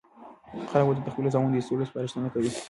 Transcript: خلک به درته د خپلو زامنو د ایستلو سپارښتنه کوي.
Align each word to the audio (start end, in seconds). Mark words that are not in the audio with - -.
خلک 0.71 0.85
به 0.87 0.93
درته 0.95 1.03
د 1.07 1.13
خپلو 1.13 1.27
زامنو 1.33 1.51
د 1.53 1.55
ایستلو 1.57 1.89
سپارښتنه 1.89 2.27
کوي. 2.33 2.49